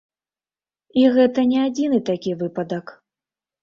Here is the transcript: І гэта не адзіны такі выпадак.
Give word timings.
І 1.03 1.05
гэта 1.19 1.39
не 1.53 1.59
адзіны 1.69 2.03
такі 2.11 2.37
выпадак. 2.45 2.85